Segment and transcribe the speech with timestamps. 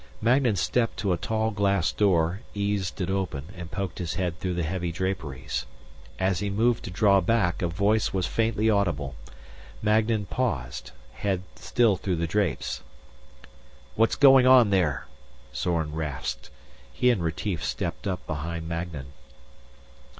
[0.19, 4.55] Magnan stepped to a tall glass door, eased it open and poked his head through
[4.55, 5.67] the heavy draperies.
[6.17, 9.13] As he moved to draw back, a voice was faintly audible.
[9.83, 12.81] Magnan paused, head still through the drapes.
[13.93, 15.05] "What's going on there?"
[15.53, 16.49] Zorn rasped.
[16.91, 19.13] He and Retief stepped up behind Magnan.